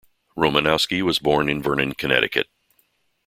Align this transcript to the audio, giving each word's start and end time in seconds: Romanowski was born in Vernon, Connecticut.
Romanowski 0.35 1.03
was 1.03 1.19
born 1.19 1.47
in 1.47 1.61
Vernon, 1.61 1.93
Connecticut. 1.93 2.47